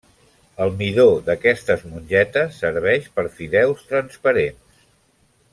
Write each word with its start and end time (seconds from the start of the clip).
El 0.63 0.71
midó 0.79 1.05
d'aquestes 1.27 1.83
mongetes 1.91 2.57
serveix 2.63 3.07
per 3.19 3.29
fideus 3.37 3.85
transparents. 3.93 4.85